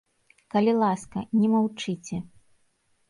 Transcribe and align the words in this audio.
Калі 0.53 0.73
ласка, 0.83 1.23
не 1.41 1.47
маўчыце! 1.53 2.17